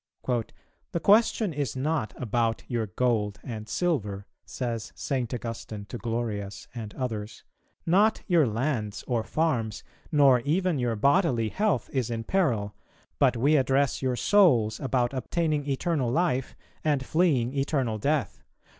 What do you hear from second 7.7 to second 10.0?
"not your lands, or farms,